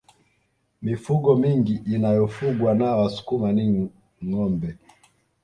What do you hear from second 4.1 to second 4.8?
ngombe